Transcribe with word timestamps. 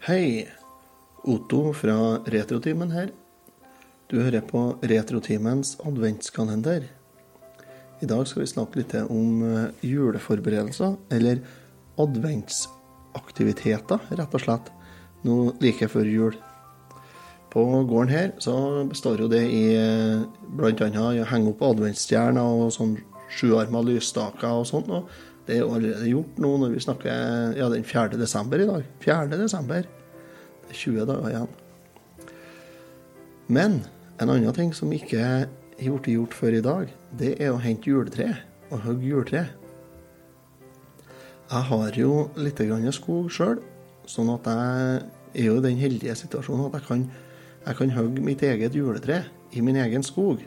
Hei, 0.00 0.48
Otto 1.28 1.74
fra 1.76 2.24
Retrotimen 2.32 2.88
her. 2.88 3.10
Du 4.08 4.16
hører 4.16 4.40
på 4.40 4.80
Retrotimens 4.80 5.76
adventskalender. 5.84 6.88
I 8.00 8.08
dag 8.08 8.24
skal 8.24 8.40
vi 8.40 8.48
snakke 8.48 8.80
litt 8.80 8.96
om 9.02 9.44
eh, 9.44 9.68
juleforberedelser, 9.84 10.96
eller 11.12 11.44
adventsaktiviteter, 12.00 14.00
rett 14.16 14.32
og 14.38 14.40
slett, 14.40 14.72
nå 15.28 15.52
like 15.60 15.84
før 15.92 16.08
jul. 16.08 16.32
På 17.52 17.84
gården 17.84 18.16
her 18.16 18.32
så 18.40 18.88
består 18.88 19.20
jo 19.20 19.28
det 19.28 19.44
i 19.52 19.76
bl.a. 20.48 20.88
å 20.96 21.28
henge 21.28 21.52
opp 21.52 21.60
adventsstjerner 21.74 22.40
og 22.40 22.72
sånn 22.72 22.96
sjuarma 23.36 23.84
lysstaker 23.84 24.48
og 24.62 24.64
sånt. 24.72 24.88
Det 25.50 25.58
er 25.58 25.66
allerede 25.66 26.06
gjort 26.06 26.36
nå 26.38 26.50
når 26.62 26.74
vi 26.76 26.82
snakker 26.84 27.56
ja, 27.58 27.66
den 27.72 27.86
4. 27.86 28.18
desember 28.20 28.62
i 28.62 28.68
dag. 28.68 28.84
4. 29.02 29.24
desember. 29.34 29.88
Det 30.62 30.76
er 30.76 30.78
20 30.78 31.08
dager 31.08 31.32
igjen. 31.32 31.56
Men 33.50 33.80
en 34.22 34.30
annen 34.30 34.54
ting 34.54 34.70
som 34.76 34.92
ikke 34.94 35.18
er 35.18 35.48
gjort, 35.82 36.06
gjort 36.06 36.36
før 36.38 36.54
i 36.54 36.62
dag, 36.62 36.94
det 37.18 37.32
er 37.42 37.50
å 37.50 37.58
hente 37.58 37.90
juletre 37.90 38.28
og 38.70 38.84
hogge 38.84 39.10
juletre. 39.10 39.42
Jeg 41.50 41.66
har 41.72 41.98
jo 41.98 42.14
litt 42.38 42.62
grann 42.62 42.86
skog 42.94 43.26
sjøl, 43.34 43.58
sånn 44.06 44.30
at 44.30 44.46
jeg 44.46 45.00
er 45.34 45.48
jo 45.48 45.58
i 45.58 45.66
den 45.66 45.82
heldige 45.82 46.14
situasjonen 46.20 46.68
at 46.68 46.78
jeg 46.78 46.86
kan, 46.86 47.06
jeg 47.66 47.80
kan 47.80 47.96
hogge 47.98 48.22
mitt 48.22 48.46
eget 48.46 48.78
juletre 48.78 49.24
i 49.50 49.66
min 49.66 49.82
egen 49.82 50.06
skog. 50.06 50.44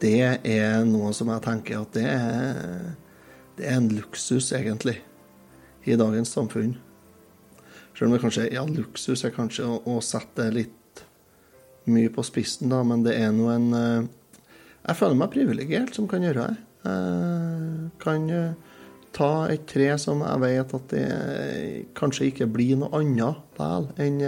Det 0.00 0.18
er 0.44 0.84
noe 0.84 1.14
som 1.16 1.32
jeg 1.32 1.44
tenker 1.48 1.80
at 1.80 1.96
det 1.96 2.04
er 2.04 2.90
det 3.60 3.68
er 3.68 3.76
en 3.76 3.90
luksus, 3.92 4.52
egentlig, 4.56 4.96
i 5.84 5.96
dagens 6.00 6.32
samfunn. 6.32 6.78
Selv 7.92 8.08
om 8.08 8.14
det 8.14 8.22
kanskje 8.22 8.46
ja, 8.54 8.64
luksus 8.64 9.26
er 9.26 9.34
kanskje 9.34 9.66
å, 9.68 9.76
å 9.84 9.98
sette 10.04 10.46
litt 10.54 11.04
mye 11.90 12.08
på 12.12 12.24
spissen, 12.24 12.72
da, 12.72 12.80
men 12.86 13.04
det 13.04 13.18
er 13.20 13.34
nå 13.34 13.50
en 13.52 13.68
eh, 13.76 14.08
Jeg 14.86 14.96
føler 14.96 15.18
meg 15.20 15.32
privilegert 15.34 15.92
som 15.96 16.06
kan 16.08 16.24
gjøre 16.24 16.46
det. 16.48 16.66
Jeg 16.86 17.90
kan 18.00 18.26
eh, 18.32 18.56
ta 19.12 19.30
et 19.52 19.66
tre 19.68 19.90
som 20.00 20.24
jeg 20.24 20.40
vet 20.46 20.74
at 20.78 20.94
det 20.94 21.04
kanskje 21.98 22.30
ikke 22.30 22.48
blir 22.48 22.80
noe 22.80 23.02
annet 23.02 23.60
vel 23.60 23.90
enn 24.00 24.22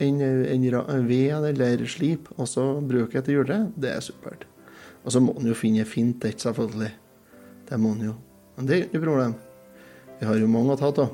en, 0.00 0.20
en 0.20 1.08
ved 1.08 1.48
eller 1.54 1.86
slip, 1.88 2.28
og 2.36 2.48
så 2.48 2.66
bruke 2.80 3.16
det 3.16 3.24
til 3.28 3.40
juletre. 3.40 3.62
Det 3.76 3.94
er 3.94 4.04
supert. 4.04 4.44
Og 5.04 5.12
så 5.14 5.20
må 5.24 5.36
en 5.38 5.48
jo 5.48 5.56
finne 5.56 5.88
fint 5.88 6.24
et, 6.28 6.40
selvfølgelig. 6.40 6.92
Det 7.70 7.78
må 7.78 7.94
han 7.94 8.08
jo. 8.10 8.14
Men 8.56 8.66
det 8.68 8.76
er 8.76 8.86
ikke 8.86 8.98
noe 8.98 9.06
problem. 9.06 9.34
Vi 10.20 10.28
har 10.28 10.40
jo 10.40 10.48
mange 10.50 10.74
å 10.74 10.80
ta 10.80 10.90
av. 10.90 11.12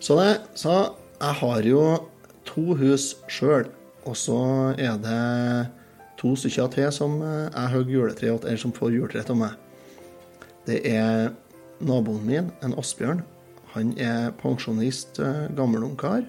Så 0.00 0.16
det, 0.20 0.30
så 0.54 0.74
jeg 1.18 1.38
har 1.40 1.66
jo 1.66 1.82
to 2.46 2.76
hus 2.78 3.10
sjøl, 3.32 3.66
og 4.06 4.14
så 4.16 4.38
er 4.78 5.00
det 5.02 5.22
to 6.20 6.34
stykker 6.38 6.70
til 6.72 6.92
som 6.94 7.18
jeg 7.20 7.72
hogger 7.72 7.92
juletre 7.96 8.20
til, 8.20 8.38
eller 8.38 8.60
som 8.62 8.74
får 8.76 8.94
juletre 8.94 9.34
av 9.34 9.40
meg. 9.40 9.56
Det 10.66 10.78
er 10.88 11.32
naboen 11.84 12.22
min, 12.26 12.52
en 12.64 12.76
Asbjørn. 12.78 13.24
Han 13.74 13.92
er 14.00 14.30
pensjonist, 14.40 15.20
gammel 15.56 15.84
ungkar. 15.90 16.24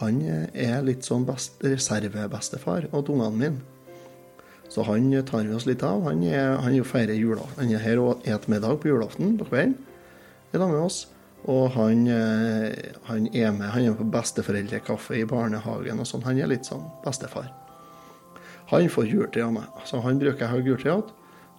Han 0.00 0.22
er 0.24 0.80
litt 0.86 1.04
sånn 1.04 1.26
best, 1.28 1.58
reservebestefar 1.60 2.88
av 2.94 3.10
ungene 3.10 3.36
mine. 3.36 3.79
Så 4.70 4.84
han 4.86 5.10
tar 5.26 5.48
vi 5.48 5.54
oss 5.54 5.66
litt 5.66 5.82
av. 5.82 6.04
Han 6.06 6.22
er, 6.22 6.56
han 6.62 6.74
er 6.76 6.86
feirer 6.86 7.18
jula. 7.18 7.46
Han 7.56 7.72
er 7.74 7.82
her 7.82 8.02
og 8.02 8.20
spiser 8.22 8.52
middag 8.52 8.78
på 8.82 8.92
julaften 8.92 9.34
på 9.40 9.48
kvelden 9.48 9.78
sammen 10.52 10.76
med 10.76 10.84
oss. 10.84 11.06
Og 11.50 11.70
han, 11.74 12.04
eh, 12.10 12.92
han, 13.08 13.26
er 13.34 13.52
med 13.56 13.72
han 13.72 13.86
er 13.88 13.96
på 13.96 14.06
besteforeldrekaffe 14.12 15.16
i 15.18 15.24
barnehagen 15.26 16.02
og 16.02 16.06
sånn. 16.06 16.24
Han 16.26 16.38
er 16.38 16.50
litt 16.50 16.68
sånn 16.68 16.84
bestefar. 17.04 17.48
Han 18.70 18.86
får 18.92 19.08
juletre 19.10 19.46
av 19.46 19.54
meg. 19.56 19.82
Så 19.88 20.02
han 20.04 20.20
bruker 20.20 20.44
jeg 20.44 20.50
å 20.50 20.54
ha 20.54 20.62
juletre 20.62 20.90
igjen. 20.90 21.08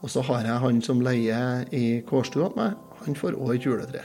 Og 0.02 0.10
så 0.10 0.24
har 0.26 0.48
jeg 0.48 0.64
han 0.64 0.82
som 0.86 1.02
leier 1.04 1.66
i 1.76 2.02
kårstua 2.08 2.50
til 2.54 2.62
meg. 2.62 2.78
Han 3.06 3.18
får 3.18 3.38
òg 3.38 3.56
et 3.56 3.68
juletre. 3.68 4.04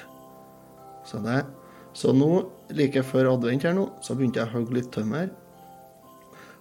Så, 1.06 1.20
det, 1.22 1.44
så 1.94 2.12
nå, 2.16 2.30
like 2.74 3.04
før 3.06 3.36
advent 3.36 3.68
her 3.68 3.76
nå, 3.76 3.86
så 4.02 4.16
begynte 4.16 4.42
jeg 4.42 4.50
å 4.50 4.56
hogge 4.56 4.80
litt 4.80 4.90
tømmer 4.94 5.30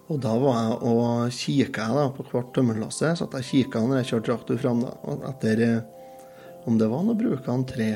og 0.06 0.20
da 0.22 0.32
var 0.38 0.58
jeg 0.60 0.74
og 0.86 1.32
kikka 1.34 1.86
jeg 1.88 1.98
da 1.98 2.10
på 2.14 2.26
hvert 2.30 2.52
tømmerlasse. 2.54 3.12
Så 3.18 3.26
jeg 3.26 3.46
kikka 3.48 3.82
når 3.82 4.00
jeg 4.00 4.10
kjørte 4.12 4.28
traktor 4.28 4.60
fram 4.62 4.84
da, 4.84 4.92
etter 5.32 5.62
eh, 5.66 5.80
om 6.66 6.76
det 6.78 6.86
var 6.90 7.02
noe 7.06 7.18
brukende 7.18 7.66
tre. 7.72 7.88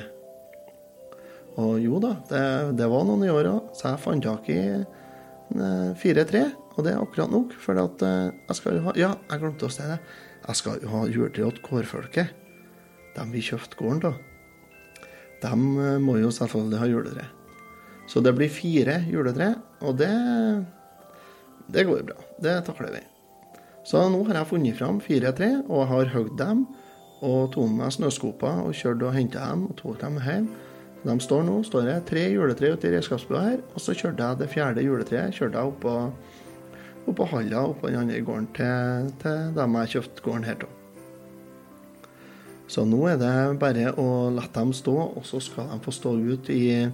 Og 1.60 1.78
jo 1.82 2.00
da, 2.02 2.16
det, 2.30 2.42
det 2.80 2.88
var 2.90 3.06
noen 3.06 3.22
i 3.26 3.30
år 3.30 3.50
òg, 3.50 3.70
så 3.78 3.92
jeg 3.92 4.02
fant 4.02 4.26
tak 4.26 4.50
i 4.50 4.58
eh, 4.58 5.92
fire 6.02 6.26
tre. 6.26 6.48
Og 6.74 6.82
det 6.86 6.96
er 6.96 7.02
akkurat 7.02 7.30
nok, 7.30 7.54
for 7.62 7.78
at 7.78 8.02
eh, 8.06 8.34
jeg 8.48 8.58
skal 8.58 8.80
jo 8.80 8.84
ha 8.88 8.96
Ja, 8.98 9.12
jeg 9.30 9.44
glemte 9.44 9.70
å 9.70 9.74
si 9.74 9.86
det. 9.86 10.00
Jeg 10.48 10.58
skal 10.58 10.82
jo 10.82 10.90
ha 10.90 11.04
juletre 11.06 11.46
til 11.46 11.62
kårfolket. 11.62 12.34
De 13.14 13.28
vi 13.30 13.44
kjøpte 13.44 13.78
gården 13.78 14.02
da. 14.02 14.12
De 15.44 15.54
må 16.02 16.18
jo 16.18 16.34
selvfølgelig 16.34 16.82
ha 16.82 16.90
juletre. 16.90 17.30
Så 18.10 18.18
det 18.24 18.34
blir 18.34 18.50
fire 18.50 18.98
juletre, 19.06 19.52
og 19.86 19.94
det 20.00 20.10
det 21.72 21.86
går 21.88 22.04
bra. 22.08 22.16
Det 22.42 22.56
takler 22.66 22.94
vi. 22.98 23.02
Så 23.86 24.02
nå 24.12 24.20
har 24.28 24.40
jeg 24.40 24.50
funnet 24.50 24.78
fram 24.78 25.00
fire 25.02 25.32
tre, 25.36 25.50
og 25.68 25.88
har 25.90 26.10
hogd 26.14 26.36
dem. 26.38 26.66
Og 27.20 27.50
tok 27.52 27.68
med 27.68 27.84
meg 27.84 27.94
snøskoper 27.94 28.64
og 28.64 28.76
kjørte 28.76 29.08
og 29.08 29.16
henta 29.16 29.44
dem 29.50 29.66
og 29.68 29.76
tok 29.80 30.00
dem 30.00 30.18
hjem. 30.24 30.50
De 31.04 31.14
står 31.20 31.46
nå 31.46 31.60
står 31.64 31.86
det 31.88 31.96
tre 32.10 32.26
juletre 32.28 32.74
ute 32.74 32.88
i 32.88 32.92
redskapsbua 32.92 33.44
her, 33.46 33.62
og 33.72 33.80
så 33.80 33.94
kjørte 33.96 34.26
jeg 34.26 34.40
det 34.40 34.50
fjerde 34.52 34.84
juletreet 34.84 35.36
kjørte 35.36 35.56
jeg 35.56 35.72
oppå, 35.72 35.94
oppå 37.08 37.28
halla 37.30 37.62
oppå 37.70 37.88
den 37.88 38.02
andre 38.02 38.20
gården 38.24 38.50
til, 38.56 39.08
til 39.22 39.54
dem 39.56 39.78
jeg 39.80 39.92
kjøpte 39.94 40.26
gården 40.26 40.46
her 40.48 40.66
av. 40.66 40.76
Så 42.70 42.84
nå 42.86 43.00
er 43.10 43.16
det 43.18 43.32
bare 43.58 43.94
å 43.98 44.28
la 44.30 44.44
dem 44.54 44.74
stå, 44.76 44.92
og 45.16 45.24
så 45.26 45.40
skal 45.42 45.72
de 45.72 45.80
få 45.82 45.94
stå 45.94 46.12
ut 46.20 46.52
i, 46.52 46.86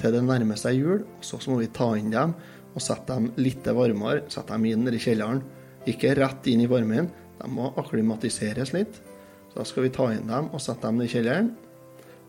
til 0.00 0.14
det 0.14 0.22
nærmer 0.24 0.56
seg 0.56 0.78
jul. 0.78 1.02
Og 1.18 1.26
så 1.26 1.42
må 1.50 1.58
vi 1.60 1.68
ta 1.74 1.90
inn 1.98 2.14
dem 2.14 2.32
og 2.74 2.84
sette 2.84 3.14
dem 3.16 3.30
litt 3.40 3.66
varmere. 3.66 4.26
Sette 4.30 4.54
dem 4.54 4.68
inn 4.70 4.88
i 4.90 5.00
kjelleren. 5.00 5.42
Ikke 5.90 6.14
rett 6.18 6.46
inn 6.50 6.62
i 6.64 6.70
varmen. 6.70 7.10
De 7.40 7.48
må 7.50 7.72
akklimatiseres 7.80 8.74
litt. 8.76 9.00
Så 9.50 9.58
da 9.58 9.66
skal 9.66 9.86
vi 9.86 9.92
ta 9.94 10.10
inn 10.14 10.30
dem 10.30 10.50
og 10.52 10.62
sette 10.62 10.86
dem 10.86 11.02
i 11.02 11.10
kjelleren. 11.10 11.52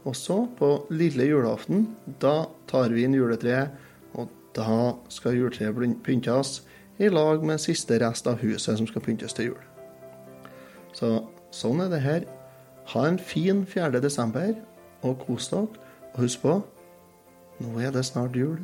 Og 0.08 0.16
så, 0.18 0.40
på 0.58 0.70
lille 0.90 1.28
julaften, 1.30 1.92
da 2.22 2.48
tar 2.70 2.90
vi 2.90 3.04
inn 3.06 3.14
juletreet, 3.14 3.70
og 4.18 4.32
da 4.58 4.96
skal 5.14 5.38
juletreet 5.38 6.00
pyntes 6.02 6.64
i 6.98 7.10
lag 7.12 7.46
med 7.46 7.62
siste 7.62 8.00
rest 8.02 8.26
av 8.30 8.42
huset 8.42 8.80
som 8.80 8.90
skal 8.90 9.06
pyntes 9.06 9.38
til 9.38 9.52
jul. 9.52 9.62
Så 10.98 11.14
sånn 11.54 11.86
er 11.86 11.94
det 11.94 12.02
her. 12.02 12.26
Ha 12.96 13.06
en 13.08 13.22
fin 13.22 13.62
4. 13.70 14.02
desember, 14.02 14.56
og 15.06 15.22
kos 15.28 15.52
dere. 15.54 15.70
Og 16.12 16.26
husk 16.26 16.42
på, 16.44 16.58
nå 17.62 17.78
er 17.80 17.94
det 17.94 18.04
snart 18.10 18.36
jul 18.36 18.58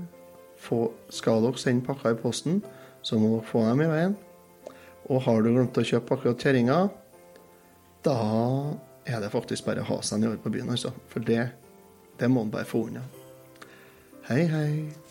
få, 0.62 0.88
skal 1.13 1.44
dere 1.45 1.62
sende 1.62 1.86
pakker 1.88 2.15
i 2.15 2.21
posten, 2.21 2.62
så 3.06 3.19
må 3.19 3.36
dere 3.36 3.50
få 3.50 3.63
dem 3.68 3.83
i 3.86 3.89
veien. 3.92 4.18
Og 5.07 5.24
har 5.24 5.42
du 5.42 5.51
glemt 5.54 5.80
å 5.80 5.86
kjøpe 5.88 6.18
akkurat 6.18 6.44
kjerringa, 6.44 6.80
da 8.07 8.19
er 9.07 9.24
det 9.24 9.31
faktisk 9.31 9.68
bare 9.68 9.83
å 9.83 9.89
ha 9.89 10.01
seg 10.04 10.19
en 10.19 10.36
i 10.36 10.44
på 10.44 10.51
byen, 10.54 10.71
altså. 10.75 10.92
For 11.12 11.24
det, 11.24 11.50
det 12.19 12.30
må 12.31 12.44
man 12.44 12.54
bare 12.54 12.68
få 12.68 12.88
unna. 12.89 13.06
Hei, 14.27 14.44
hei. 14.51 15.06